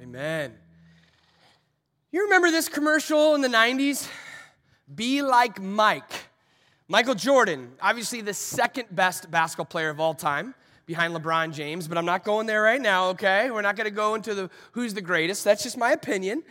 [0.00, 0.54] Amen.
[2.10, 4.08] You remember this commercial in the 90s?
[4.94, 6.28] Be like Mike.
[6.88, 11.96] Michael Jordan, obviously the second best basketball player of all time behind LeBron James, but
[11.96, 13.50] I'm not going there right now, okay?
[13.50, 15.44] We're not going to go into the who's the greatest.
[15.44, 16.42] That's just my opinion.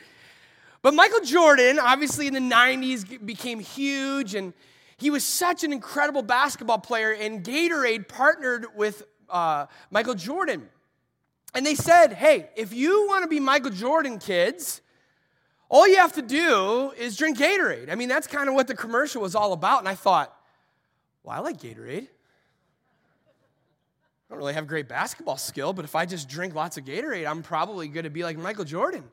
[0.82, 4.54] But Michael Jordan, obviously in the 90s, became huge and
[5.02, 9.02] he was such an incredible basketball player, and Gatorade partnered with
[9.32, 10.70] uh, Michael Jordan.
[11.54, 14.82] And they said, hey, if you want to be Michael Jordan, kids,
[15.70, 17.92] all you have to do is drink Gatorade.
[17.92, 19.80] I mean, that's kind of what the commercial was all about.
[19.80, 20.36] And I thought,
[21.24, 22.08] well, I like Gatorade.
[22.08, 22.08] I
[24.30, 27.44] don't really have great basketball skill, but if I just drink lots of Gatorade, I'm
[27.44, 29.04] probably going to be like Michael Jordan.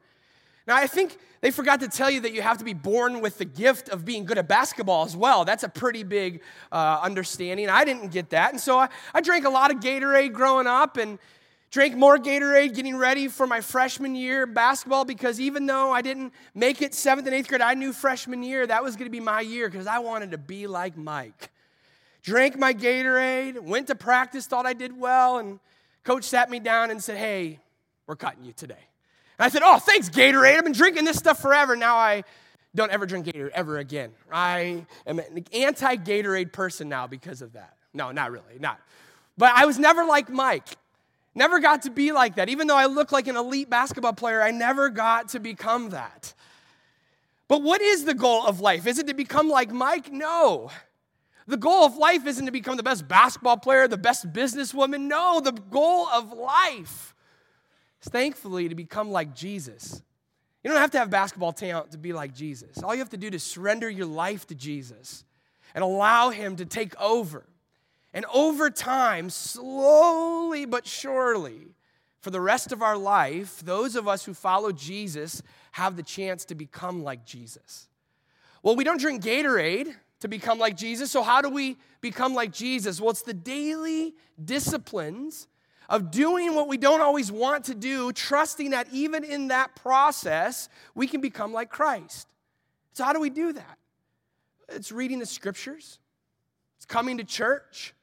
[0.68, 3.38] Now, I think they forgot to tell you that you have to be born with
[3.38, 5.44] the gift of being good at basketball as well.
[5.44, 7.68] That's a pretty big uh, understanding.
[7.68, 8.52] I didn't get that.
[8.52, 11.18] And so I, I drank a lot of Gatorade growing up and
[11.70, 16.32] drank more Gatorade getting ready for my freshman year basketball because even though I didn't
[16.54, 19.20] make it seventh and eighth grade, I knew freshman year that was going to be
[19.20, 21.50] my year because I wanted to be like Mike.
[22.22, 25.60] Drank my Gatorade, went to practice, thought I did well, and
[26.04, 27.58] coach sat me down and said, Hey,
[28.06, 28.74] we're cutting you today.
[29.38, 30.56] And I said, Oh, thanks, Gatorade.
[30.56, 31.76] I've been drinking this stuff forever.
[31.76, 32.24] Now I
[32.74, 34.12] don't ever drink Gatorade ever again.
[34.32, 37.74] I am an anti Gatorade person now because of that.
[37.94, 38.80] No, not really, not.
[39.36, 40.66] But I was never like Mike.
[41.38, 42.48] Never got to be like that.
[42.48, 46.34] Even though I look like an elite basketball player, I never got to become that.
[47.46, 48.88] But what is the goal of life?
[48.88, 50.10] Is it to become like Mike?
[50.10, 50.72] No.
[51.46, 55.02] The goal of life isn't to become the best basketball player, the best businesswoman.
[55.02, 57.14] No, the goal of life
[58.02, 60.02] is thankfully, to become like Jesus.
[60.64, 62.82] You don't have to have basketball talent to be like Jesus.
[62.82, 65.22] All you have to do is surrender your life to Jesus
[65.72, 67.46] and allow Him to take over.
[68.14, 71.74] And over time, slowly but surely,
[72.20, 75.42] for the rest of our life, those of us who follow Jesus
[75.72, 77.88] have the chance to become like Jesus.
[78.62, 82.52] Well, we don't drink Gatorade to become like Jesus, so how do we become like
[82.52, 83.00] Jesus?
[83.00, 85.46] Well, it's the daily disciplines
[85.88, 90.68] of doing what we don't always want to do, trusting that even in that process,
[90.94, 92.28] we can become like Christ.
[92.92, 93.78] So, how do we do that?
[94.68, 95.98] It's reading the scriptures,
[96.76, 97.94] it's coming to church,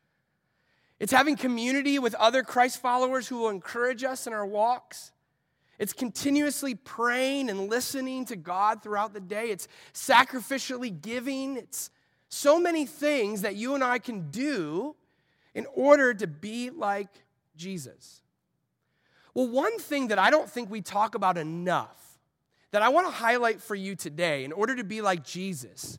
[0.99, 5.11] it's having community with other Christ followers who will encourage us in our walks.
[5.77, 9.49] It's continuously praying and listening to God throughout the day.
[9.49, 11.57] It's sacrificially giving.
[11.57, 11.89] It's
[12.29, 14.95] so many things that you and I can do
[15.53, 17.09] in order to be like
[17.55, 18.21] Jesus?
[19.33, 22.19] Well, one thing that I don't think we talk about enough
[22.71, 25.97] that I want to highlight for you today in order to be like Jesus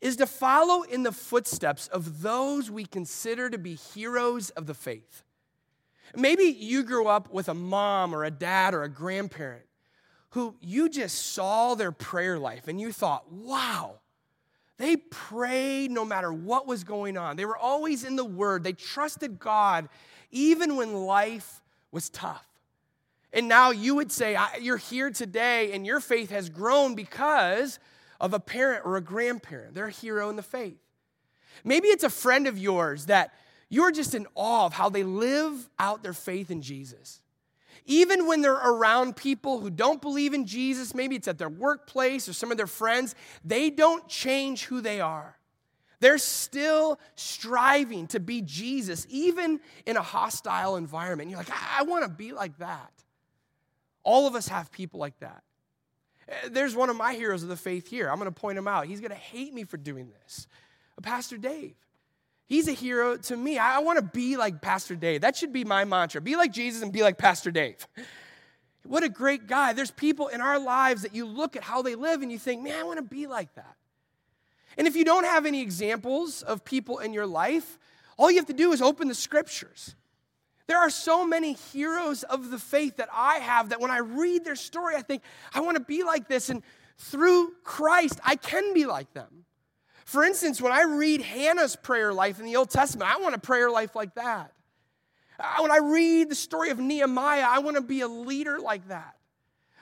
[0.00, 4.74] is to follow in the footsteps of those we consider to be heroes of the
[4.74, 5.22] faith.
[6.16, 9.64] Maybe you grew up with a mom or a dad or a grandparent
[10.30, 13.96] who you just saw their prayer life and you thought, wow,
[14.78, 17.36] they prayed no matter what was going on.
[17.36, 18.64] They were always in the Word.
[18.64, 19.88] They trusted God
[20.30, 21.60] even when life
[21.92, 22.46] was tough.
[23.32, 27.78] And now you would say, you're here today and your faith has grown because
[28.20, 29.74] of a parent or a grandparent.
[29.74, 30.78] They're a hero in the faith.
[31.64, 33.32] Maybe it's a friend of yours that
[33.68, 37.20] you're just in awe of how they live out their faith in Jesus.
[37.86, 42.28] Even when they're around people who don't believe in Jesus, maybe it's at their workplace
[42.28, 43.14] or some of their friends,
[43.44, 45.36] they don't change who they are.
[46.00, 51.30] They're still striving to be Jesus, even in a hostile environment.
[51.30, 52.92] You're like, I, I want to be like that.
[54.02, 55.42] All of us have people like that.
[56.48, 58.08] There's one of my heroes of the faith here.
[58.08, 58.86] I'm going to point him out.
[58.86, 60.46] He's going to hate me for doing this.
[61.02, 61.74] Pastor Dave.
[62.46, 63.58] He's a hero to me.
[63.58, 65.20] I want to be like Pastor Dave.
[65.20, 66.20] That should be my mantra.
[66.20, 67.86] Be like Jesus and be like Pastor Dave.
[68.84, 69.72] What a great guy.
[69.72, 72.62] There's people in our lives that you look at how they live and you think,
[72.62, 73.76] man, I want to be like that.
[74.76, 77.78] And if you don't have any examples of people in your life,
[78.16, 79.94] all you have to do is open the scriptures.
[80.70, 84.44] There are so many heroes of the faith that I have that when I read
[84.44, 86.48] their story, I think, I want to be like this.
[86.48, 86.62] And
[86.96, 89.46] through Christ, I can be like them.
[90.04, 93.40] For instance, when I read Hannah's prayer life in the Old Testament, I want a
[93.40, 94.52] prayer life like that.
[95.40, 98.86] Uh, when I read the story of Nehemiah, I want to be a leader like
[98.86, 99.16] that.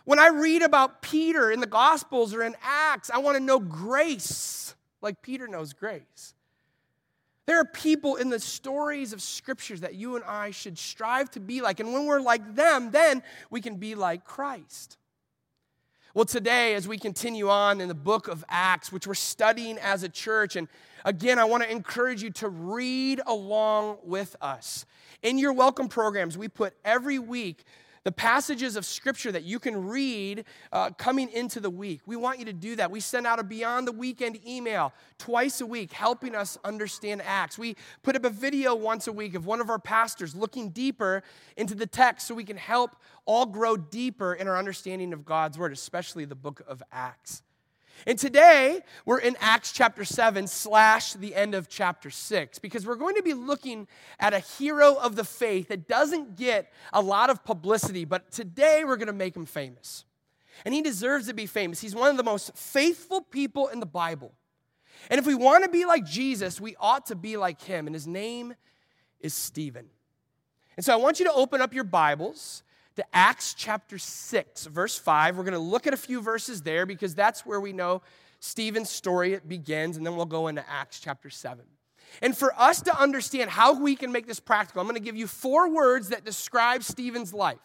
[0.07, 3.59] When I read about Peter in the Gospels or in Acts, I want to know
[3.59, 6.33] grace like Peter knows grace.
[7.49, 11.41] There are people in the stories of scriptures that you and I should strive to
[11.41, 11.81] be like.
[11.81, 14.99] And when we're like them, then we can be like Christ.
[16.13, 20.03] Well, today, as we continue on in the book of Acts, which we're studying as
[20.03, 20.69] a church, and
[21.07, 24.85] again, I want to encourage you to read along with us.
[25.23, 27.65] In your welcome programs, we put every week
[28.09, 32.01] the passages of scripture that you can read uh, coming into the week.
[32.07, 32.91] We want you to do that.
[32.91, 37.59] We send out a Beyond the Weekend email twice a week, helping us understand Acts.
[37.59, 41.23] We put up a video once a week of one of our pastors looking deeper
[41.59, 42.97] into the text so we can help
[43.27, 47.43] all grow deeper in our understanding of God's Word, especially the book of Acts.
[48.07, 52.97] And today, we're in Acts chapter 7 slash the end of chapter 6 because we're
[52.97, 53.89] going to be looking
[54.21, 58.85] at a hero of the faith that doesn't get a lot of publicity, but today
[58.85, 60.05] we're going to make him famous.
[60.65, 61.81] And he deserves to be famous.
[61.81, 64.33] He's one of the most faithful people in the Bible.
[65.11, 67.87] And if we want to be like Jesus, we ought to be like him.
[67.87, 68.55] And his name
[69.21, 69.87] is Stephen.
[70.77, 72.63] And so I want you to open up your Bibles
[72.99, 75.37] to Acts chapter 6, verse 5.
[75.37, 78.03] We're going to look at a few verses there because that's where we know
[78.41, 81.65] Stephen's story begins, and then we'll go into Acts chapter 7.
[82.23, 85.17] And for us to understand how we can make this practical, I'm going to give
[85.17, 87.61] you four words that describe Stephen's life.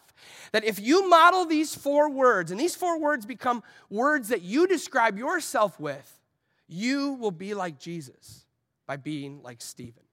[0.52, 4.68] That if you model these four words, and these four words become words that you
[4.68, 6.20] describe yourself with,
[6.68, 8.46] you will be like Jesus
[8.86, 10.04] by being like Stephen.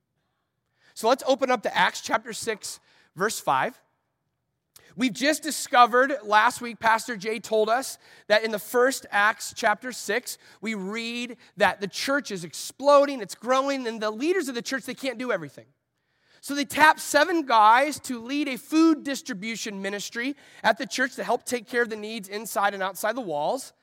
[0.96, 2.80] So let's open up to Acts chapter 6,
[3.16, 3.80] verse 5.
[4.96, 7.98] We've just discovered last week, Pastor Jay told us
[8.28, 13.36] that in the first Acts chapter 6, we read that the church is exploding, it's
[13.36, 15.66] growing, and the leaders of the church, they can't do everything.
[16.42, 21.24] So they tap seven guys to lead a food distribution ministry at the church to
[21.24, 23.74] help take care of the needs inside and outside the walls.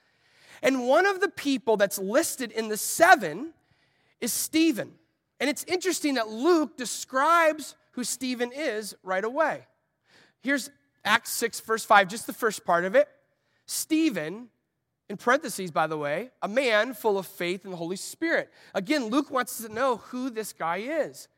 [0.60, 3.52] And one of the people that's listed in the seven
[4.20, 4.92] is Stephen.
[5.38, 9.66] And it's interesting that Luke describes who Stephen is right away.
[10.40, 10.70] Here's
[11.04, 13.08] Acts 6, verse 5, just the first part of it.
[13.66, 14.48] Stephen,
[15.08, 18.50] in parentheses, by the way, a man full of faith in the Holy Spirit.
[18.74, 21.28] Again, Luke wants to know who this guy is.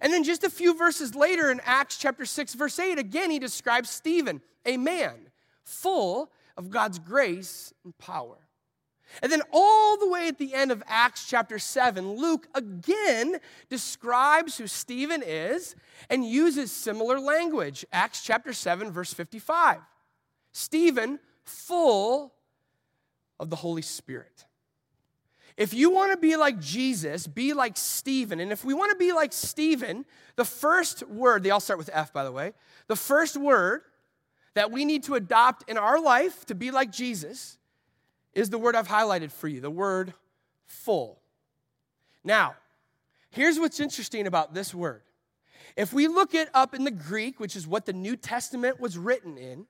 [0.00, 3.38] And then just a few verses later in Acts chapter 6, verse 8, again, he
[3.38, 5.30] describes Stephen, a man
[5.62, 8.38] full of God's grace and power.
[9.20, 13.38] And then, all the way at the end of Acts chapter 7, Luke again
[13.68, 15.74] describes who Stephen is
[16.08, 17.84] and uses similar language.
[17.92, 19.78] Acts chapter 7, verse 55.
[20.52, 22.32] Stephen, full
[23.38, 24.46] of the Holy Spirit.
[25.56, 28.40] If you want to be like Jesus, be like Stephen.
[28.40, 30.06] And if we want to be like Stephen,
[30.36, 32.52] the first word, they all start with F, by the way,
[32.86, 33.82] the first word
[34.54, 37.58] that we need to adopt in our life to be like Jesus
[38.34, 40.14] is the word I've highlighted for you the word
[40.66, 41.20] full.
[42.24, 42.54] Now,
[43.30, 45.02] here's what's interesting about this word.
[45.76, 48.98] If we look it up in the Greek, which is what the New Testament was
[48.98, 49.66] written in,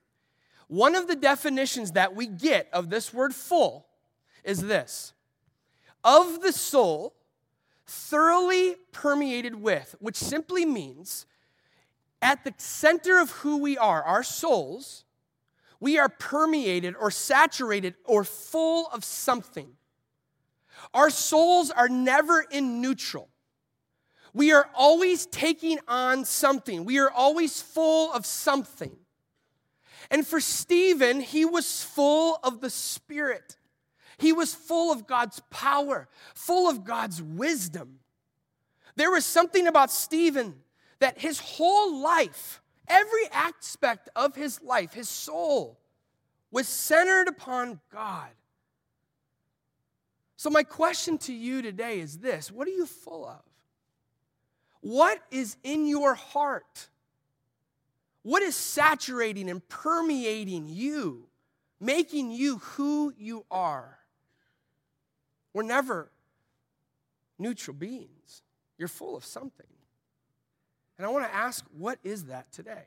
[0.69, 3.87] one of the definitions that we get of this word full
[4.45, 5.13] is this
[6.05, 7.15] of the soul,
[7.87, 11.27] thoroughly permeated with, which simply means
[12.21, 15.05] at the center of who we are, our souls,
[15.83, 19.69] we are permeated or saturated or full of something.
[20.95, 23.29] Our souls are never in neutral.
[24.33, 26.85] We are always taking on something.
[26.85, 28.97] We are always full of something.
[30.09, 33.57] And for Stephen, he was full of the Spirit.
[34.19, 37.99] He was full of God's power, full of God's wisdom.
[38.95, 40.61] There was something about Stephen
[41.01, 45.79] that his whole life Every aspect of his life, his soul,
[46.51, 48.29] was centered upon God.
[50.37, 53.43] So, my question to you today is this What are you full of?
[54.81, 56.89] What is in your heart?
[58.23, 61.27] What is saturating and permeating you,
[61.81, 63.99] making you who you are?
[65.53, 66.11] We're never
[67.39, 68.43] neutral beings.
[68.79, 69.67] You're full of something.
[71.03, 72.85] And I want to ask, what is that today?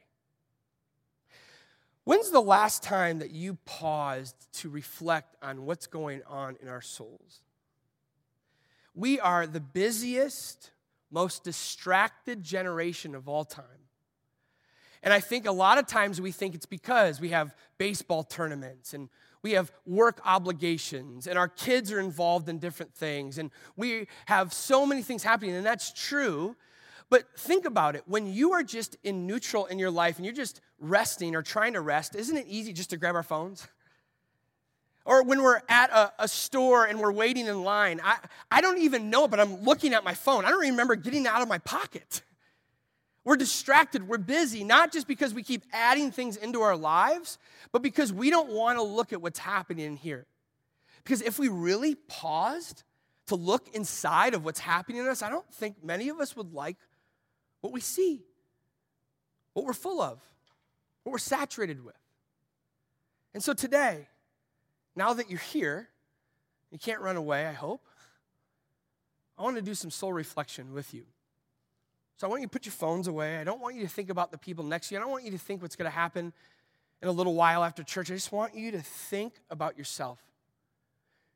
[2.05, 6.79] When's the last time that you paused to reflect on what's going on in our
[6.79, 7.41] souls?
[8.93, 10.71] We are the busiest,
[11.11, 13.65] most distracted generation of all time.
[15.03, 18.93] And I think a lot of times we think it's because we have baseball tournaments
[18.93, 19.09] and
[19.41, 24.53] we have work obligations and our kids are involved in different things and we have
[24.53, 26.55] so many things happening, and that's true.
[27.09, 28.03] But think about it.
[28.07, 31.73] When you are just in neutral in your life and you're just resting or trying
[31.73, 33.67] to rest, isn't it easy just to grab our phones?
[35.07, 38.17] Or when we're at a, a, store and we're waiting in line, I,
[38.49, 40.45] I don't even know, but I'm looking at my phone.
[40.45, 42.23] I don't remember getting out of my pocket.
[43.23, 47.39] We're distracted, we're busy, not just because we keep adding things into our lives,
[47.71, 50.27] but because we don't want to look at what's happening in here.
[51.03, 52.83] Because if we really paused
[53.25, 56.53] to look inside of what's happening in us, I don't think many of us would
[56.53, 56.77] like
[57.61, 58.23] what we see,
[59.53, 60.19] what we're full of.
[61.05, 61.95] what we're saturated with.
[63.33, 64.07] And so today,
[64.95, 65.87] now that you're here,
[66.71, 67.85] you can't run away, I hope.
[69.37, 71.03] I want to do some soul reflection with you.
[72.17, 73.37] So I want you to put your phones away.
[73.37, 74.99] I don't want you to think about the people next to you.
[74.99, 76.33] I don't want you to think what's going to happen
[77.01, 78.09] in a little while after church.
[78.09, 80.19] I just want you to think about yourself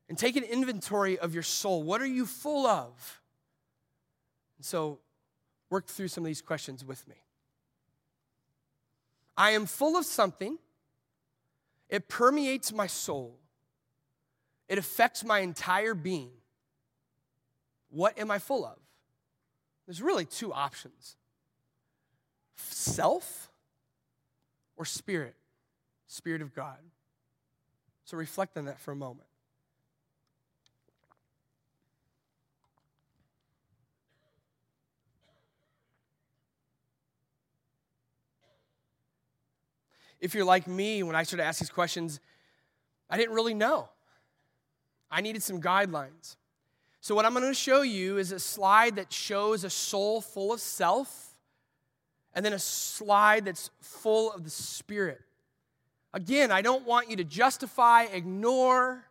[0.07, 1.83] and take an inventory of your soul.
[1.83, 3.21] What are you full of?
[4.57, 4.99] And so
[5.69, 7.15] work through some of these questions with me.
[9.37, 10.57] I am full of something,
[11.87, 13.39] it permeates my soul,
[14.67, 16.31] it affects my entire being.
[17.89, 18.77] What am I full of?
[19.87, 21.15] There's really two options
[22.55, 23.49] self
[24.75, 25.35] or spirit,
[26.07, 26.77] spirit of God.
[28.03, 29.28] So reflect on that for a moment.
[40.19, 42.19] If you're like me, when I started asking these questions,
[43.09, 43.89] I didn't really know.
[45.09, 46.35] I needed some guidelines.
[47.01, 50.51] So, what I'm going to show you is a slide that shows a soul full
[50.51, 51.35] of self,
[52.33, 55.21] and then a slide that's full of the Spirit.
[56.13, 59.05] Again, I don't want you to justify, ignore.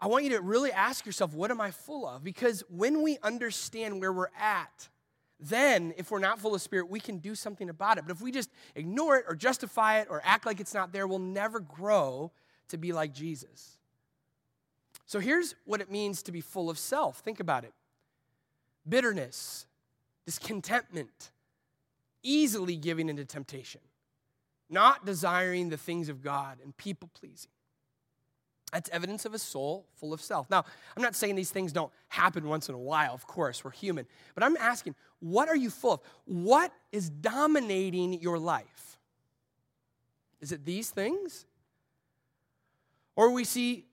[0.00, 2.22] I want you to really ask yourself, what am I full of?
[2.22, 4.88] Because when we understand where we're at,
[5.40, 8.04] then if we're not full of spirit, we can do something about it.
[8.06, 11.06] But if we just ignore it or justify it or act like it's not there,
[11.06, 12.32] we'll never grow
[12.68, 13.76] to be like Jesus.
[15.06, 17.18] So here's what it means to be full of self.
[17.18, 17.72] Think about it
[18.88, 19.66] bitterness,
[20.26, 21.30] discontentment,
[22.22, 23.80] easily giving into temptation,
[24.70, 27.50] not desiring the things of God, and people pleasing.
[28.72, 30.50] That's evidence of a soul full of self.
[30.50, 30.64] Now,
[30.96, 34.04] I'm not saying these things don't happen once in a while, of course, we're human.
[34.34, 36.00] But I'm asking, what are you full of?
[36.26, 38.98] What is dominating your life?
[40.42, 41.46] Is it these things?
[43.16, 43.86] Or we see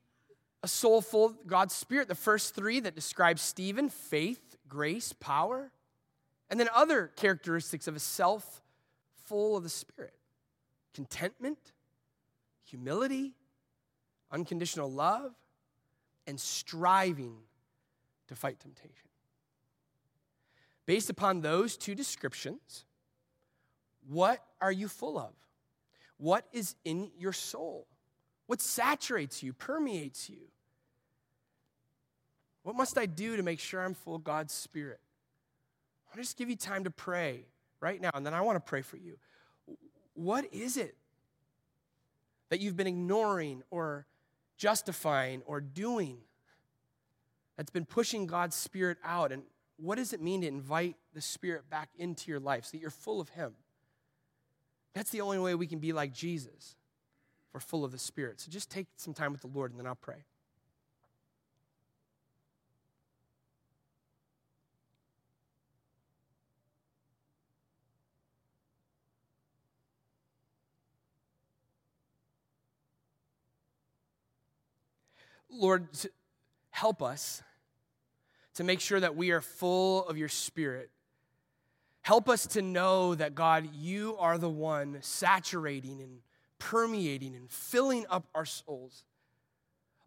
[0.61, 5.71] a soul full of God's Spirit, the first three that describe Stephen faith, grace, power,
[6.49, 8.61] and then other characteristics of a self
[9.23, 10.13] full of the Spirit
[10.93, 11.71] contentment,
[12.65, 13.35] humility,
[14.29, 15.31] unconditional love,
[16.27, 17.37] and striving
[18.27, 19.10] to fight temptation.
[20.85, 22.85] Based upon those two descriptions,
[24.07, 25.33] what are you full of?
[26.17, 27.87] What is in your soul?
[28.47, 30.49] What saturates you, permeates you?
[32.63, 34.99] What must I do to make sure I'm full of God's Spirit?
[36.09, 37.45] I'll just give you time to pray
[37.79, 39.17] right now, and then I want to pray for you.
[40.13, 40.95] What is it
[42.49, 44.05] that you've been ignoring or
[44.57, 46.17] justifying or doing
[47.55, 49.31] that's been pushing God's Spirit out?
[49.31, 49.43] And
[49.81, 52.89] what does it mean to invite the Spirit back into your life so that you're
[52.89, 53.53] full of Him?
[54.93, 56.75] That's the only way we can be like Jesus
[57.53, 58.39] we're full of the Spirit.
[58.39, 60.23] So just take some time with the Lord and then I'll pray.
[75.49, 75.89] Lord,
[76.69, 77.43] help us
[78.55, 80.89] to make sure that we are full of your Spirit.
[82.01, 86.19] Help us to know that, God, you are the one saturating and
[86.57, 89.03] permeating and filling up our souls.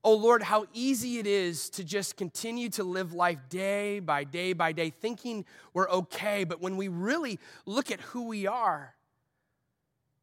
[0.02, 4.52] Oh Lord, how easy it is to just continue to live life day by day
[4.52, 6.44] by day, thinking we're okay.
[6.44, 8.94] But when we really look at who we are,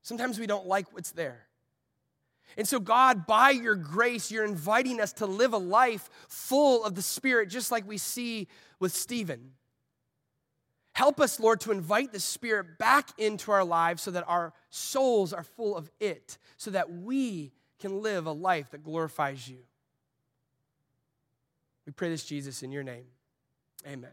[0.04, 1.48] sometimes we don't like what's there.
[2.58, 6.96] And so, God, by your grace, you're inviting us to live a life full of
[6.96, 8.48] the Spirit, just like we see
[8.80, 9.52] with Stephen.
[10.94, 15.32] Help us, Lord, to invite the Spirit back into our lives so that our souls
[15.32, 19.60] are full of it, so that we can live a life that glorifies you.
[21.86, 23.06] We pray this, Jesus, in your name.
[23.88, 24.12] Amen.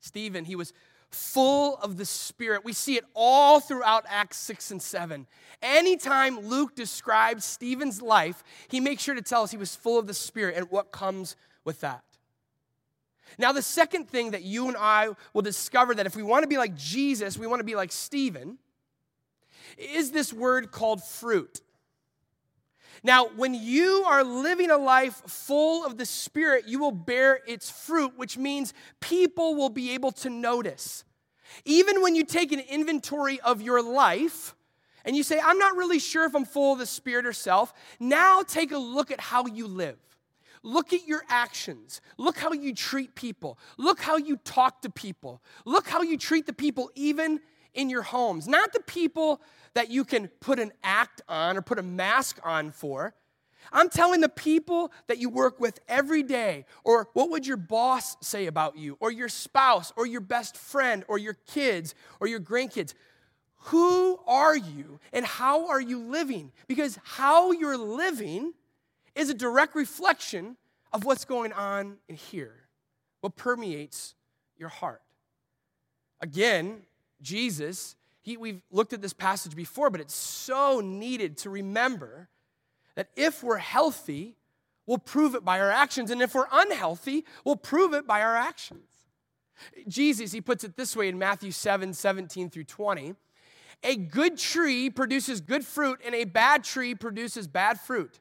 [0.00, 0.72] Stephen, he was
[1.10, 2.64] full of the Spirit.
[2.64, 5.26] We see it all throughout Acts 6 and 7.
[5.62, 10.06] Anytime Luke describes Stephen's life, he makes sure to tell us he was full of
[10.06, 12.02] the Spirit and what comes with that.
[13.38, 16.48] Now, the second thing that you and I will discover that if we want to
[16.48, 18.58] be like Jesus, we want to be like Stephen,
[19.76, 21.60] is this word called fruit.
[23.02, 27.70] Now, when you are living a life full of the Spirit, you will bear its
[27.70, 31.04] fruit, which means people will be able to notice.
[31.64, 34.54] Even when you take an inventory of your life
[35.04, 37.72] and you say, I'm not really sure if I'm full of the Spirit or self,
[37.98, 39.98] now take a look at how you live.
[40.62, 42.00] Look at your actions.
[42.16, 43.58] Look how you treat people.
[43.76, 45.40] Look how you talk to people.
[45.64, 47.40] Look how you treat the people even
[47.74, 49.40] in your homes, not the people
[49.78, 53.14] that you can put an act on or put a mask on for.
[53.70, 58.16] I'm telling the people that you work with every day, or what would your boss
[58.20, 62.40] say about you, or your spouse, or your best friend, or your kids, or your
[62.40, 62.94] grandkids.
[63.66, 66.50] Who are you and how are you living?
[66.66, 68.54] Because how you're living
[69.14, 70.56] is a direct reflection
[70.92, 72.66] of what's going on in here,
[73.20, 74.16] what permeates
[74.56, 75.02] your heart.
[76.20, 76.82] Again,
[77.22, 77.94] Jesus,
[78.28, 82.28] he, we've looked at this passage before, but it's so needed to remember
[82.94, 84.36] that if we're healthy,
[84.86, 86.10] we'll prove it by our actions.
[86.10, 88.90] And if we're unhealthy, we'll prove it by our actions.
[89.88, 93.14] Jesus, he puts it this way in Matthew 7 17 through 20.
[93.82, 98.20] A good tree produces good fruit, and a bad tree produces bad fruit.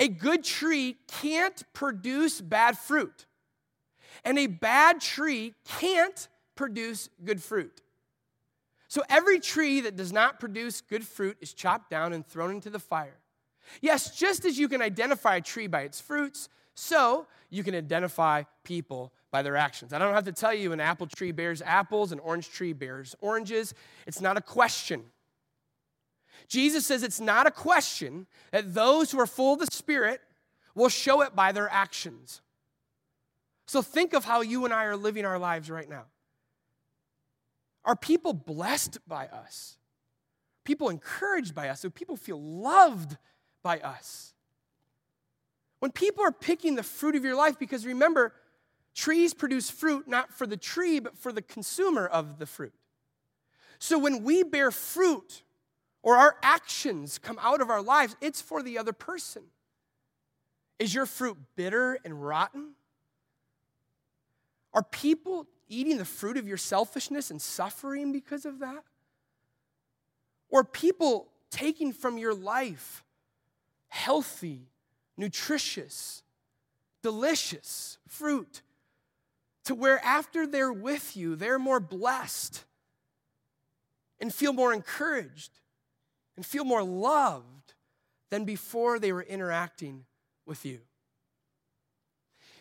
[0.00, 3.26] A good tree can't produce bad fruit,
[4.24, 7.82] and a bad tree can't produce good fruit.
[8.88, 12.70] So every tree that does not produce good fruit is chopped down and thrown into
[12.70, 13.18] the fire.
[13.82, 18.44] Yes, just as you can identify a tree by its fruits, so you can identify
[18.64, 19.92] people by their actions.
[19.92, 23.14] I don't have to tell you an apple tree bears apples, an orange tree bears
[23.20, 23.74] oranges.
[24.06, 25.04] It's not a question.
[26.48, 30.22] Jesus says it's not a question that those who are full of the Spirit
[30.74, 32.40] will show it by their actions.
[33.66, 36.04] So think of how you and I are living our lives right now.
[37.88, 39.78] Are people blessed by us?
[40.64, 41.80] People encouraged by us?
[41.80, 43.16] Do people feel loved
[43.62, 44.34] by us?
[45.78, 48.34] When people are picking the fruit of your life, because remember,
[48.94, 52.74] trees produce fruit not for the tree, but for the consumer of the fruit.
[53.78, 55.42] So when we bear fruit,
[56.02, 59.44] or our actions come out of our lives, it's for the other person.
[60.78, 62.74] Is your fruit bitter and rotten?
[64.74, 68.84] Are people eating the fruit of your selfishness and suffering because of that?
[70.50, 73.04] Or people taking from your life
[73.88, 74.68] healthy,
[75.16, 76.22] nutritious,
[77.02, 78.62] delicious fruit
[79.64, 82.64] to where after they're with you, they're more blessed
[84.20, 85.60] and feel more encouraged
[86.36, 87.74] and feel more loved
[88.30, 90.04] than before they were interacting
[90.46, 90.80] with you.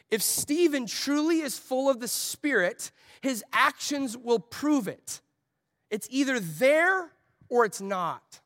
[0.10, 2.92] If Stephen truly is full of the Spirit,
[3.22, 5.22] his actions will prove it.
[5.90, 7.12] It's either there
[7.50, 8.42] or it's not.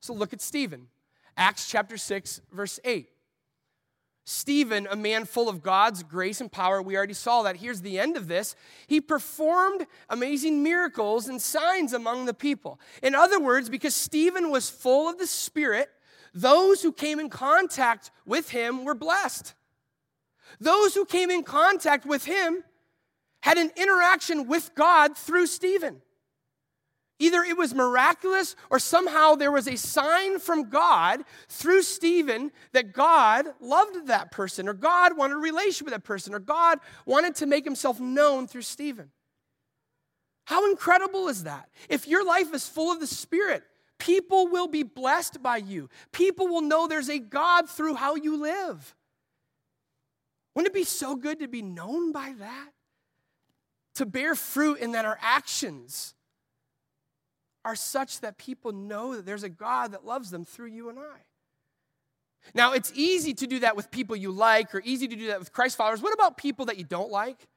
[0.00, 0.88] So look at Stephen.
[1.36, 3.08] Acts chapter 6, verse 8.
[4.26, 7.56] Stephen, a man full of God's grace and power, we already saw that.
[7.56, 8.56] Here's the end of this.
[8.86, 12.80] He performed amazing miracles and signs among the people.
[13.02, 15.90] In other words, because Stephen was full of the Spirit,
[16.32, 19.54] those who came in contact with him were blessed.
[20.60, 22.64] Those who came in contact with him
[23.42, 26.00] had an interaction with God through Stephen.
[27.18, 32.92] Either it was miraculous or somehow there was a sign from God through Stephen that
[32.92, 37.36] God loved that person or God wanted a relationship with that person or God wanted
[37.36, 39.10] to make himself known through Stephen.
[40.46, 41.68] How incredible is that?
[41.88, 43.62] If your life is full of the Spirit,
[43.98, 45.88] people will be blessed by you.
[46.12, 48.94] People will know there's a God through how you live.
[50.54, 52.70] Wouldn't it be so good to be known by that?
[53.96, 56.14] To bear fruit in that our actions
[57.64, 60.98] are such that people know that there's a God that loves them through you and
[60.98, 61.22] I.
[62.54, 65.38] Now, it's easy to do that with people you like or easy to do that
[65.38, 66.02] with Christ followers.
[66.02, 67.48] What about people that you don't like?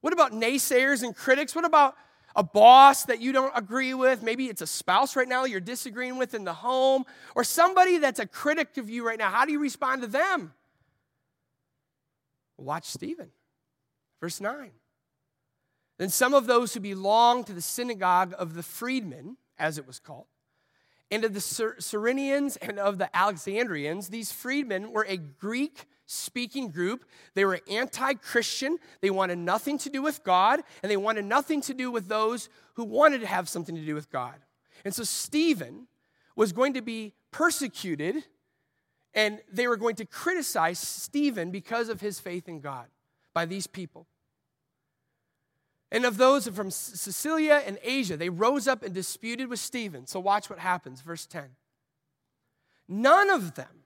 [0.00, 1.54] What about naysayers and critics?
[1.54, 1.94] What about
[2.34, 4.22] a boss that you don't agree with?
[4.22, 8.18] Maybe it's a spouse right now you're disagreeing with in the home, or somebody that's
[8.18, 9.30] a critic of you right now.
[9.30, 10.54] How do you respond to them?
[12.56, 13.30] Watch Stephen,
[14.20, 14.70] verse 9.
[15.98, 20.00] Then some of those who belonged to the synagogue of the freedmen, as it was
[20.00, 20.26] called,
[21.10, 27.04] and of the Cyrenians and of the Alexandrians, these freedmen were a Greek speaking group.
[27.34, 28.78] They were anti Christian.
[29.00, 32.48] They wanted nothing to do with God, and they wanted nothing to do with those
[32.74, 34.34] who wanted to have something to do with God.
[34.84, 35.86] And so Stephen
[36.36, 38.24] was going to be persecuted,
[39.14, 42.86] and they were going to criticize Stephen because of his faith in God
[43.32, 44.06] by these people.
[45.92, 50.06] And of those from Cilicia and Asia, they rose up and disputed with Stephen.
[50.06, 51.00] So watch what happens.
[51.00, 51.50] Verse 10.
[52.88, 53.84] None of them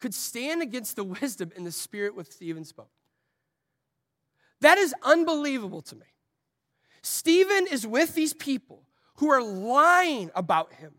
[0.00, 2.90] could stand against the wisdom and the spirit with Stephen spoke.
[4.60, 6.06] That is unbelievable to me.
[7.02, 8.84] Stephen is with these people
[9.16, 10.92] who are lying about him,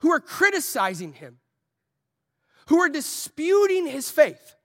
[0.00, 1.38] who are criticizing him,
[2.66, 4.56] who are disputing his faith.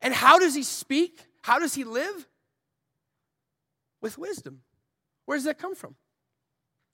[0.00, 1.20] And how does he speak?
[1.42, 2.26] How does he live?
[4.00, 4.60] with wisdom
[5.24, 5.94] Where does that come from?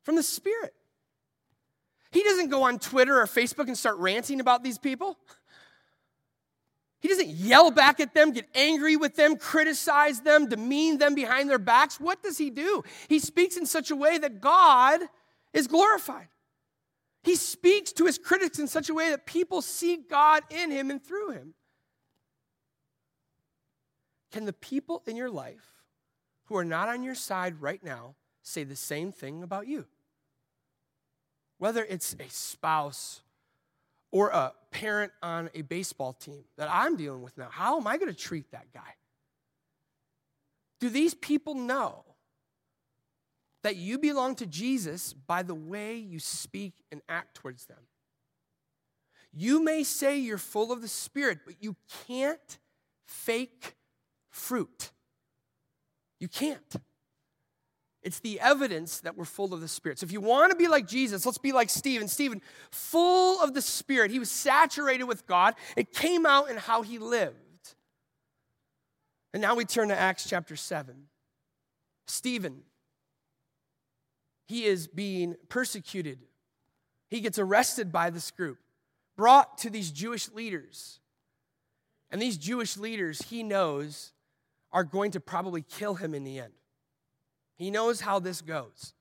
[0.03, 0.75] From the Spirit.
[2.11, 5.19] He doesn't go on Twitter or Facebook and start ranting about these people.
[7.01, 11.51] He doesn't yell back at them, get angry with them, criticize them, demean them behind
[11.51, 11.99] their backs.
[11.99, 12.83] What does he do?
[13.09, 15.01] He speaks in such a way that God
[15.53, 16.29] is glorified.
[17.25, 20.91] He speaks to his critics in such a way that people see God in him
[20.91, 21.55] and through him.
[24.31, 25.83] Can the people in your life
[26.45, 29.87] who are not on your side right now say the same thing about you?
[31.57, 33.23] Whether it's a spouse
[34.11, 37.97] or a parent on a baseball team that I'm dealing with now, how am I
[37.97, 38.97] going to treat that guy?
[40.79, 42.05] Do these people know
[43.64, 47.79] that you belong to Jesus by the way you speak and act towards them?
[49.33, 51.74] You may say you're full of the Spirit, but you
[52.07, 52.59] can't
[53.07, 53.74] fake
[54.31, 54.92] fruit.
[56.20, 56.77] You can't.
[58.03, 59.98] It's the evidence that we're full of the Spirit.
[59.98, 62.07] So if you want to be like Jesus, let's be like Stephen.
[62.07, 65.55] Stephen, full of the Spirit, he was saturated with God.
[65.74, 67.38] It came out in how he lived.
[69.33, 70.94] And now we turn to Acts chapter 7.
[72.07, 72.62] Stephen,
[74.46, 76.18] he is being persecuted.
[77.09, 78.59] He gets arrested by this group,
[79.16, 81.00] brought to these Jewish leaders.
[82.11, 84.12] And these Jewish leaders, he knows,
[84.72, 86.52] are going to probably kill him in the end.
[87.57, 88.94] He knows how this goes.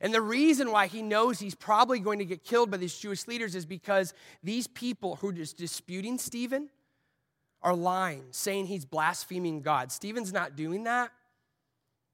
[0.00, 3.26] And the reason why he knows he's probably going to get killed by these Jewish
[3.26, 6.68] leaders is because these people who are just disputing Stephen
[7.62, 9.90] are lying, saying he's blaspheming God.
[9.90, 11.10] Stephen's not doing that,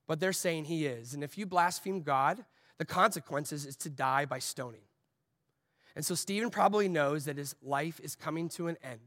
[0.06, 1.14] but they're saying he is.
[1.14, 2.44] And if you blaspheme God,
[2.78, 4.82] the consequences is to die by stoning.
[5.94, 9.00] And so Stephen probably knows that his life is coming to an end.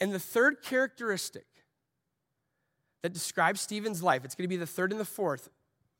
[0.00, 1.46] And the third characteristic
[3.02, 4.24] that describes Stephen's life.
[4.24, 5.48] It's going to be the third and the fourth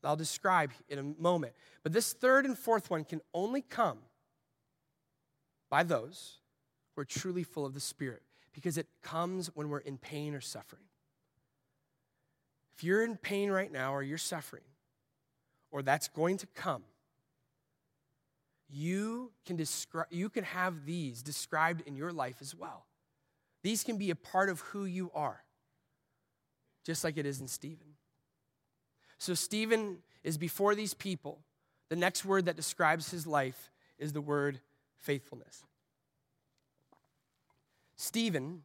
[0.05, 1.53] I'll describe in a moment.
[1.83, 3.99] But this third and fourth one can only come
[5.71, 6.39] by those
[6.95, 10.41] who are truly full of the Spirit because it comes when we're in pain or
[10.41, 10.83] suffering.
[12.77, 14.63] If you're in pain right now or you're suffering,
[15.71, 16.83] or that's going to come,
[18.69, 22.87] you can, describe, you can have these described in your life as well.
[23.63, 25.43] These can be a part of who you are
[26.85, 27.87] just like it is in Stephen.
[29.19, 31.39] So, Stephen is before these people.
[31.89, 34.61] The next word that describes his life is the word
[34.99, 35.65] faithfulness.
[37.97, 38.63] Stephen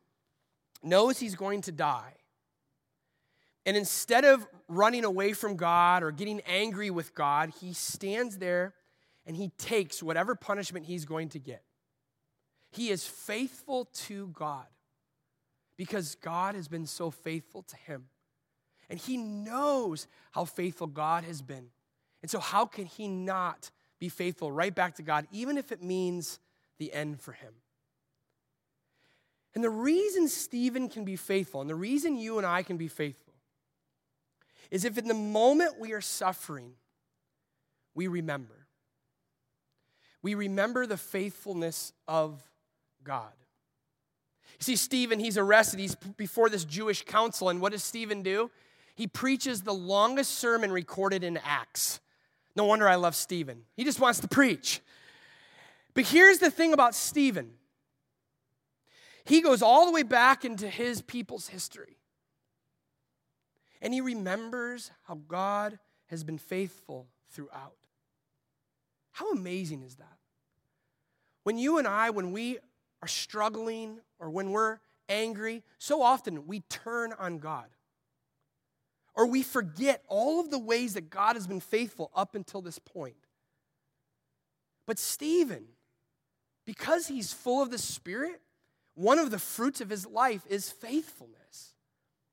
[0.82, 2.14] knows he's going to die.
[3.68, 8.74] And instead of running away from God or getting angry with God, he stands there
[9.26, 11.64] and he takes whatever punishment he's going to get.
[12.72, 14.66] He is faithful to God
[15.78, 18.06] because God has been so faithful to him.
[18.90, 21.68] And he knows how faithful God has been.
[22.22, 25.84] And so, how can he not be faithful right back to God, even if it
[25.84, 26.40] means
[26.78, 27.54] the end for him?
[29.54, 32.88] And the reason Stephen can be faithful, and the reason you and I can be
[32.88, 33.27] faithful,
[34.72, 36.74] is if in the moment we are suffering,
[37.96, 38.68] we remember.
[40.22, 42.44] We remember the faithfulness of
[43.04, 43.32] God.
[44.60, 45.80] You see, Stephen, he's arrested.
[45.80, 47.50] He's before this Jewish council.
[47.50, 48.50] And what does Stephen do?
[48.96, 52.00] He preaches the longest sermon recorded in Acts.
[52.56, 53.64] No wonder I love Stephen.
[53.76, 54.82] He just wants to preach.
[55.94, 57.54] But here's the thing about Stephen
[59.28, 61.97] he goes all the way back into his people's history.
[63.82, 67.76] And he remembers how God has been faithful throughout.
[69.12, 70.18] How amazing is that?
[71.44, 72.60] When you and I, when we
[73.02, 77.68] are struggling or when we're angry, so often we turn on God.
[79.16, 82.78] Or we forget all of the ways that God has been faithful up until this
[82.78, 83.16] point.
[84.86, 85.66] But Stephen,
[86.66, 88.42] because he's full of the Spirit,
[88.94, 91.74] one of the fruits of his life is faithfulness.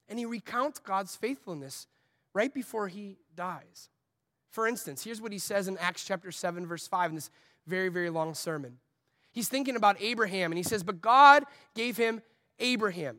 [0.09, 1.87] And he recounts God's faithfulness
[2.35, 3.89] right before he dies.
[4.51, 7.31] For instance, here's what he says in Acts chapter 7, verse 5, in this
[7.67, 8.79] very, very long sermon.
[9.33, 12.23] He's thinking about Abraham, and he says, But God gave him
[12.61, 13.17] Abraham.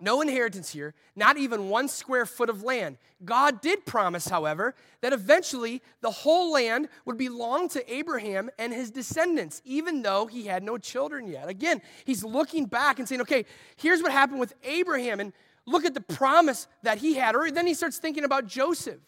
[0.00, 2.98] No inheritance here, not even one square foot of land.
[3.24, 8.90] God did promise, however, that eventually the whole land would belong to Abraham and his
[8.90, 11.48] descendants, even though he had no children yet.
[11.48, 15.32] Again, he's looking back and saying, okay, here's what happened with Abraham, and
[15.66, 17.34] look at the promise that he had.
[17.34, 19.00] Or then he starts thinking about Joseph,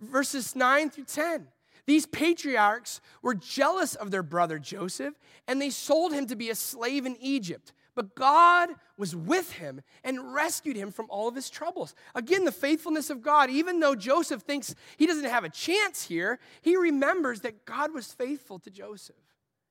[0.00, 1.48] verses 9 through 10.
[1.86, 5.14] These patriarchs were jealous of their brother Joseph,
[5.46, 7.72] and they sold him to be a slave in Egypt.
[7.94, 11.94] But God was with him and rescued him from all of his troubles.
[12.14, 16.38] Again, the faithfulness of God, even though Joseph thinks he doesn't have a chance here,
[16.60, 19.16] he remembers that God was faithful to Joseph.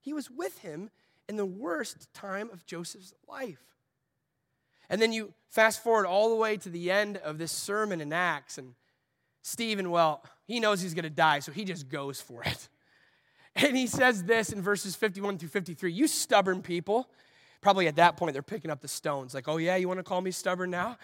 [0.02, 0.90] He was with him
[1.30, 3.75] in the worst time of Joseph's life.
[4.90, 8.12] And then you fast forward all the way to the end of this sermon in
[8.14, 8.74] Acts, and
[9.42, 12.70] Stephen, well, he knows he's going to die, so he just goes for it.
[13.58, 17.10] And he says this in verses 51 through 53 You stubborn people,
[17.62, 20.04] probably at that point they're picking up the stones, like, oh yeah, you want to
[20.04, 20.98] call me stubborn now?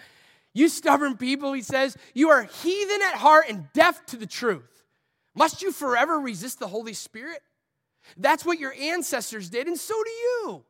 [0.54, 4.84] You stubborn people, he says, you are heathen at heart and deaf to the truth.
[5.34, 7.42] Must you forever resist the Holy Spirit?
[8.18, 10.64] That's what your ancestors did, and so do you.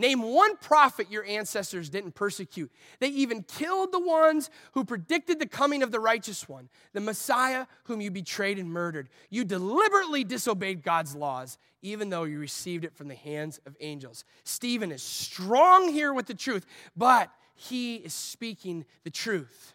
[0.00, 2.72] Name one prophet your ancestors didn't persecute.
[3.00, 7.66] They even killed the ones who predicted the coming of the righteous one, the Messiah
[7.84, 9.10] whom you betrayed and murdered.
[9.28, 14.24] You deliberately disobeyed God's laws, even though you received it from the hands of angels.
[14.42, 16.64] Stephen is strong here with the truth,
[16.96, 19.74] but he is speaking the truth.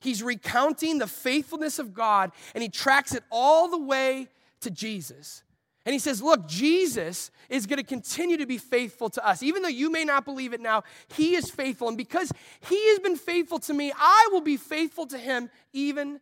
[0.00, 4.26] He's recounting the faithfulness of God, and he tracks it all the way
[4.62, 5.44] to Jesus.
[5.86, 9.42] And he says, Look, Jesus is going to continue to be faithful to us.
[9.42, 10.82] Even though you may not believe it now,
[11.14, 11.88] he is faithful.
[11.88, 12.32] And because
[12.68, 16.20] he has been faithful to me, I will be faithful to him even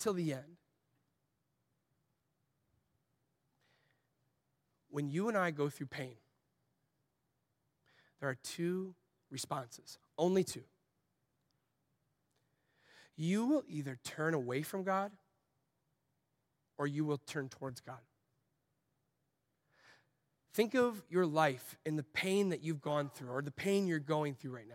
[0.00, 0.42] till the end.
[4.90, 6.16] When you and I go through pain,
[8.20, 8.94] there are two
[9.30, 10.64] responses, only two.
[13.16, 15.12] You will either turn away from God
[16.78, 18.00] or you will turn towards God.
[20.56, 23.98] Think of your life and the pain that you've gone through or the pain you're
[23.98, 24.74] going through right now.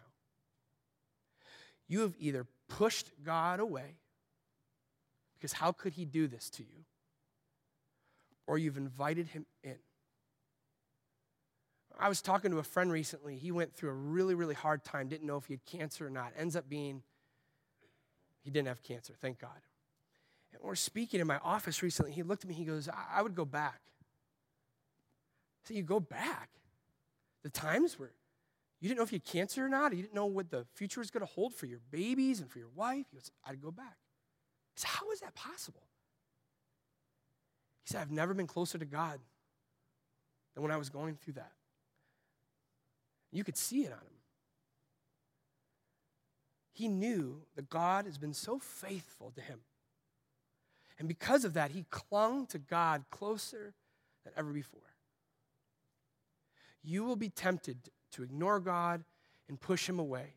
[1.88, 3.96] You have either pushed God away,
[5.34, 6.86] because how could He do this to you?
[8.46, 9.78] Or you've invited Him in.
[12.00, 13.38] I was talking to a friend recently.
[13.38, 16.12] He went through a really, really hard time, didn't know if he had cancer or
[16.12, 16.32] not.
[16.38, 17.02] Ends up being
[18.44, 19.50] he didn't have cancer, thank God.
[20.54, 22.12] And we're speaking in my office recently.
[22.12, 23.82] He looked at me, he goes, I would go back.
[25.66, 26.50] So you go back.
[27.44, 28.12] The times where
[28.80, 31.00] you didn't know if you had cancer or not, you didn't know what the future
[31.00, 33.06] was going to hold for your babies and for your wife.
[33.46, 33.98] I'd go back.
[34.76, 35.84] He said, How is that possible?
[37.86, 39.20] He said, I've never been closer to God
[40.54, 41.52] than when I was going through that.
[43.32, 44.22] You could see it on him.
[46.74, 49.60] He knew that God has been so faithful to him.
[50.98, 53.74] And because of that, he clung to God closer
[54.24, 54.91] than ever before
[56.84, 57.78] you will be tempted
[58.14, 59.04] to ignore God
[59.48, 60.34] and push Him away.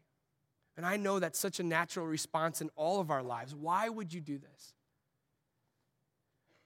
[0.77, 3.55] And I know that's such a natural response in all of our lives.
[3.55, 4.75] Why would you do this?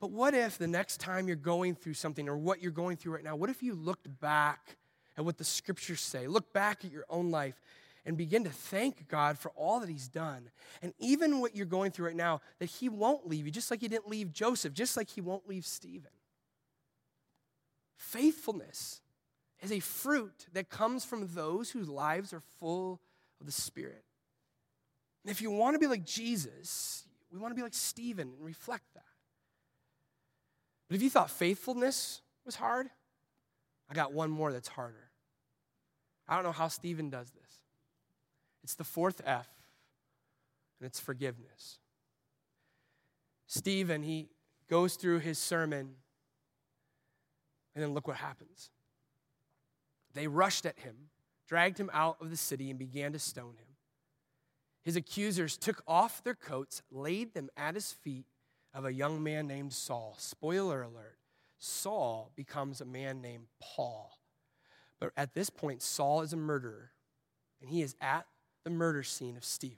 [0.00, 3.14] But what if the next time you're going through something or what you're going through
[3.14, 4.76] right now, what if you looked back
[5.16, 6.26] at what the scriptures say?
[6.26, 7.60] Look back at your own life
[8.06, 10.50] and begin to thank God for all that He's done.
[10.80, 13.80] And even what you're going through right now, that He won't leave you, just like
[13.80, 16.12] He didn't leave Joseph, just like He won't leave Stephen.
[17.96, 19.02] Faithfulness
[19.60, 23.00] is a fruit that comes from those whose lives are full
[23.40, 24.04] of the Spirit.
[25.24, 28.44] And if you want to be like Jesus, we want to be like Stephen and
[28.44, 29.02] reflect that.
[30.88, 32.88] But if you thought faithfulness was hard,
[33.90, 35.10] I got one more that's harder.
[36.26, 37.60] I don't know how Stephen does this.
[38.62, 39.48] It's the fourth F,
[40.78, 41.78] and it's forgiveness.
[43.46, 44.28] Stephen, he
[44.68, 45.94] goes through his sermon,
[47.74, 48.70] and then look what happens.
[50.14, 50.94] They rushed at him,
[51.46, 53.68] dragged him out of the city, and began to stone him.
[54.82, 58.26] His accusers took off their coats, laid them at his feet
[58.72, 60.14] of a young man named Saul.
[60.18, 61.18] Spoiler alert
[61.58, 64.18] Saul becomes a man named Paul.
[65.00, 66.92] But at this point, Saul is a murderer,
[67.60, 68.26] and he is at
[68.64, 69.76] the murder scene of Stephen.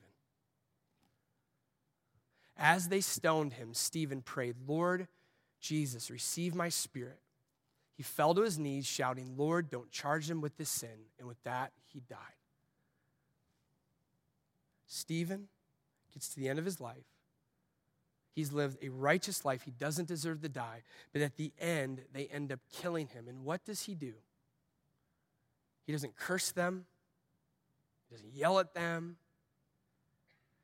[2.56, 5.08] As they stoned him, Stephen prayed, Lord
[5.60, 7.20] Jesus, receive my spirit.
[8.00, 11.04] He fell to his knees, shouting, Lord, don't charge him with this sin.
[11.18, 12.16] And with that, he died.
[14.86, 15.48] Stephen
[16.10, 17.04] gets to the end of his life.
[18.34, 19.64] He's lived a righteous life.
[19.64, 20.80] He doesn't deserve to die.
[21.12, 23.28] But at the end, they end up killing him.
[23.28, 24.14] And what does he do?
[25.84, 26.86] He doesn't curse them,
[28.08, 29.16] he doesn't yell at them.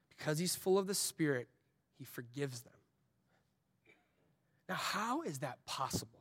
[0.08, 1.48] Because he's full of the Spirit,
[1.98, 2.72] he forgives them.
[4.70, 6.15] Now, how is that possible?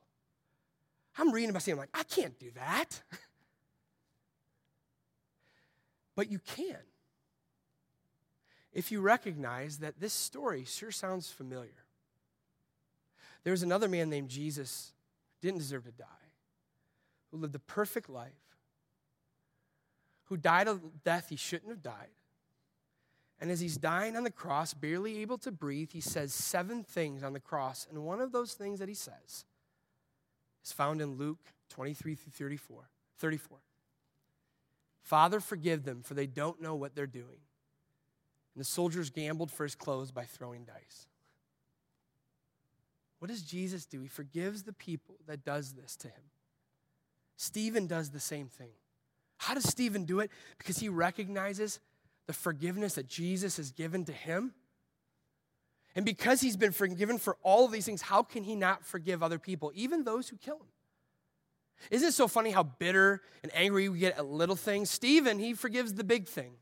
[1.17, 3.01] I'm reading about saying, I'm like, I can't do that.
[6.15, 6.77] but you can.
[8.73, 11.85] If you recognize that this story sure sounds familiar.
[13.45, 14.91] There's another man named Jesus,
[15.41, 16.05] didn't deserve to die,
[17.31, 18.31] who lived a perfect life,
[20.25, 22.09] who died a death he shouldn't have died.
[23.39, 27.21] And as he's dying on the cross, barely able to breathe, he says seven things
[27.21, 27.85] on the cross.
[27.89, 29.45] And one of those things that he says
[30.65, 32.89] is found in Luke 23 through 34.
[33.19, 33.57] 34.
[35.01, 37.39] Father, forgive them, for they don't know what they're doing.
[38.53, 41.07] And the soldiers gambled for his clothes by throwing dice.
[43.19, 44.01] What does Jesus do?
[44.01, 46.23] He forgives the people that does this to him.
[47.37, 48.71] Stephen does the same thing.
[49.37, 50.31] How does Stephen do it?
[50.57, 51.79] Because he recognizes
[52.27, 54.53] the forgiveness that Jesus has given to him.
[55.95, 59.23] And because he's been forgiven for all of these things, how can he not forgive
[59.23, 60.67] other people, even those who kill him?
[61.91, 64.89] Isn't it so funny how bitter and angry we get at little things?
[64.89, 66.53] Stephen, he forgives the big thing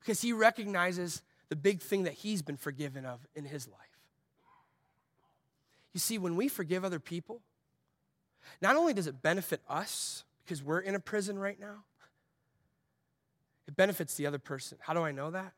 [0.00, 3.78] because he recognizes the big thing that he's been forgiven of in his life.
[5.92, 7.40] You see, when we forgive other people,
[8.62, 11.84] not only does it benefit us because we're in a prison right now,
[13.66, 14.78] it benefits the other person.
[14.80, 15.52] How do I know that?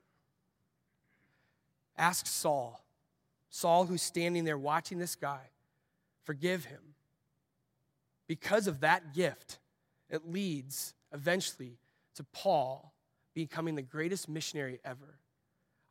[1.97, 2.83] Ask Saul.
[3.51, 5.41] Saul, who's standing there watching this guy,
[6.25, 6.81] forgive him.
[8.27, 9.59] Because of that gift,
[10.09, 11.79] it leads eventually
[12.15, 12.95] to Paul
[13.35, 15.19] becoming the greatest missionary ever.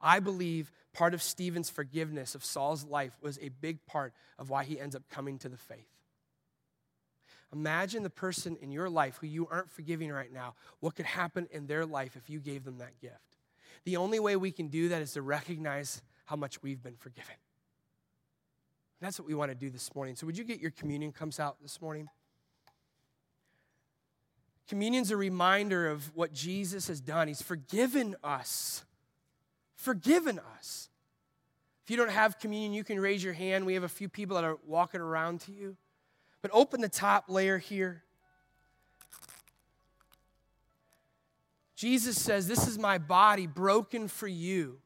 [0.02, 4.64] I believe part of Stephen's forgiveness of Saul's life was a big part of why
[4.64, 5.90] he ends up coming to the faith.
[7.52, 11.48] Imagine the person in your life who you aren't forgiving right now, what could happen
[11.52, 13.16] in their life if you gave them that gift.
[13.84, 17.36] The only way we can do that is to recognize how much we've been forgiven.
[19.02, 20.16] That's what we want to do this morning.
[20.16, 22.10] So, would you get your communion comes out this morning?
[24.68, 27.28] Communion's a reminder of what Jesus has done.
[27.28, 28.84] He's forgiven us.
[29.76, 30.90] Forgiven us.
[31.84, 33.66] If you don't have communion, you can raise your hand.
[33.66, 35.76] We have a few people that are walking around to you.
[36.42, 38.04] But open the top layer here.
[41.76, 44.80] Jesus says, This is my body broken for you.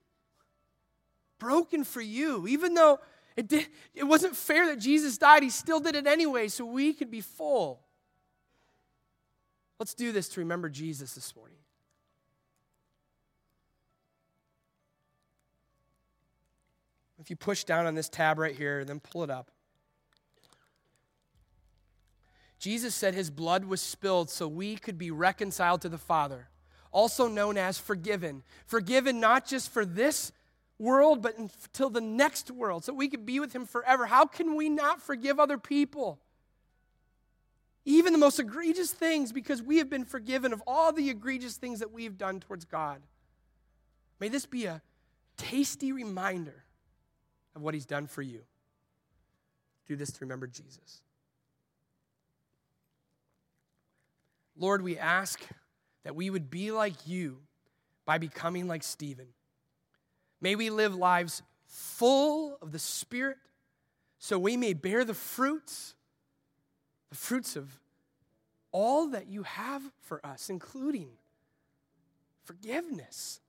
[1.39, 2.47] Broken for you.
[2.47, 2.99] Even though
[3.35, 6.93] it, did, it wasn't fair that Jesus died, he still did it anyway, so we
[6.93, 7.81] could be full.
[9.79, 11.57] Let's do this to remember Jesus this morning.
[17.19, 19.49] If you push down on this tab right here, then pull it up.
[22.59, 26.47] Jesus said his blood was spilled so we could be reconciled to the Father,
[26.91, 28.43] also known as forgiven.
[28.65, 30.31] Forgiven not just for this
[30.83, 34.05] world, but until the next world, so we could be with him forever.
[34.05, 36.19] How can we not forgive other people?
[37.85, 41.79] Even the most egregious things, because we have been forgiven of all the egregious things
[41.79, 43.01] that we've done towards God.
[44.19, 44.81] May this be a
[45.37, 46.63] tasty reminder
[47.55, 48.41] of what he's done for you.
[49.87, 51.01] Do this to remember Jesus.
[54.55, 55.41] Lord, we ask
[56.03, 57.39] that we would be like you
[58.05, 59.27] by becoming like Stephen.
[60.43, 63.37] May we live lives full of the Spirit
[64.19, 65.95] so we may bear the fruits,
[67.09, 67.79] the fruits of
[68.73, 71.07] all that you have for us, including
[72.43, 73.39] forgiveness.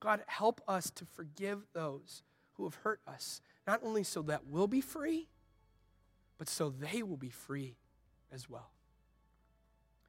[0.00, 2.22] God, help us to forgive those
[2.54, 5.28] who have hurt us, not only so that we'll be free,
[6.38, 7.76] but so they will be free
[8.32, 8.70] as well.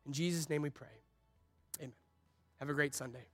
[0.05, 1.01] In Jesus' name we pray.
[1.81, 1.91] Amen.
[2.61, 3.25] Have a great Sunday.